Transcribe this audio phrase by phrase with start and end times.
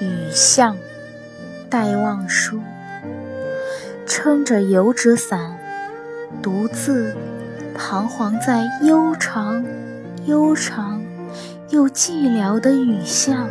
[0.00, 0.76] 雨巷，
[1.68, 2.60] 戴望舒，
[4.06, 5.58] 撑着油纸伞，
[6.42, 7.14] 独自
[7.76, 9.64] 彷徨在悠长、
[10.24, 11.02] 悠长
[11.68, 13.46] 又寂寥的雨巷。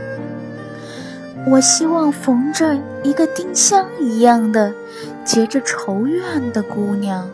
[1.45, 4.73] 我希望逢着一个丁香一样的
[5.23, 7.29] 结着愁怨的姑娘，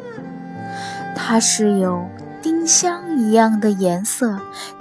[1.15, 2.07] 她是有
[2.65, 4.39] 丁香一样的颜色，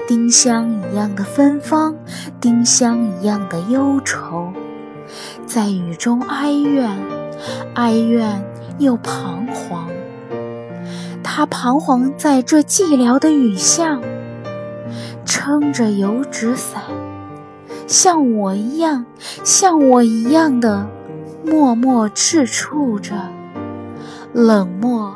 [0.09, 1.95] 丁香一样的芬芳，
[2.41, 4.51] 丁香一样的忧愁，
[5.47, 6.91] 在雨中哀怨，
[7.75, 8.43] 哀怨
[8.79, 9.87] 又彷徨。
[11.23, 14.01] 他彷徨在这寂寥的雨巷，
[15.27, 16.85] 撑着油纸伞。
[17.87, 19.05] 像我一样，
[19.45, 20.87] 像我一样的
[21.45, 23.13] 默默赤触着，
[24.33, 25.15] 冷漠、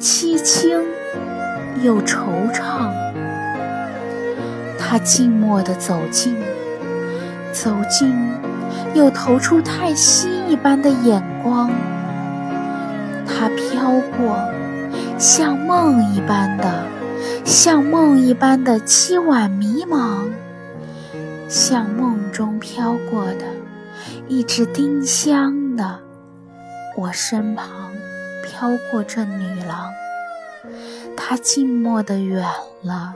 [0.00, 0.76] 凄清
[1.82, 2.90] 又惆怅。
[4.78, 6.36] 他静默地走近，
[7.52, 8.12] 走近，
[8.94, 11.70] 又投出太息一般的眼光。
[13.26, 14.36] 他飘过，
[15.16, 16.84] 像梦一般的，
[17.44, 20.28] 像梦一般的凄婉迷茫。
[21.48, 23.44] 像梦中飘过的
[24.28, 25.98] 一只丁香的，
[26.96, 27.66] 我身旁
[28.42, 29.90] 飘过这女郎，
[31.30, 32.44] 她静默的远
[32.82, 33.14] 了，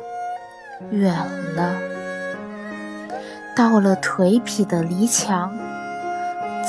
[0.92, 1.12] 远
[1.56, 1.74] 了，
[3.56, 5.52] 到了颓圮的篱墙，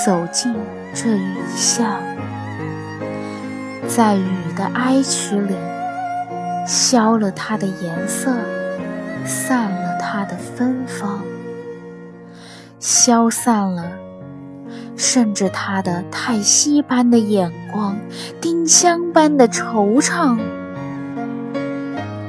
[0.04, 0.56] 走进
[0.92, 2.02] 这雨巷，
[3.88, 4.26] 在雨
[4.58, 5.54] 的哀曲里，
[6.66, 8.32] 消了它的颜色，
[9.24, 11.22] 散了它的芬芳。
[12.80, 13.86] 消散了，
[14.98, 17.96] 甚至他的太息般的眼光，
[18.42, 20.40] 丁香般的惆怅，